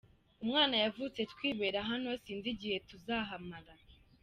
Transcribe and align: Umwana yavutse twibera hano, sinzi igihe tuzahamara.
Umwana 0.43 0.75
yavutse 0.83 1.19
twibera 1.31 1.79
hano, 1.89 2.09
sinzi 2.23 2.47
igihe 2.55 2.77
tuzahamara. 2.89 3.73